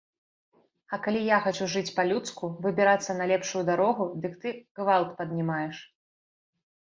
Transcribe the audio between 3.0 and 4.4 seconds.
на лепшую дарогу, дык